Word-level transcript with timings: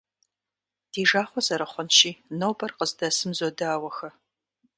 Ди 0.91 1.01
жагъуэ 1.09 1.41
зэрыхъунщи, 1.45 2.11
нобэр 2.39 2.71
къыздэсым 2.77 3.31
зодауэхэ. 3.37 4.09